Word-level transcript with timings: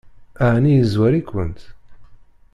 Ɛni 0.53 0.71
yezwar-ikent? 0.73 1.59